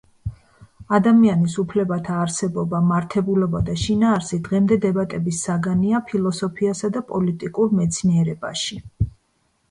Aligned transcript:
ადამიანის 0.97 1.55
უფლებათა 1.63 2.13
არსებობა, 2.21 2.79
მართებულობა 2.91 3.61
და 3.67 3.75
შინაარსი 3.81 4.39
დღემდე 4.47 4.77
დებატების 4.85 5.41
საგანია 5.49 5.99
ფილოსოფიასა 6.07 6.91
და 6.97 7.03
პოლიტიკურ 7.13 7.77
მეცნიერებაში. 7.81 8.79